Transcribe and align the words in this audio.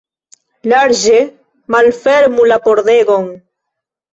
Larĝe 0.71 1.19
malfermu 1.75 2.49
la 2.53 2.59
pordegon! 2.67 3.29